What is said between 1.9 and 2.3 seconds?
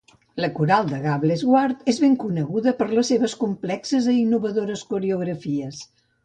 és ben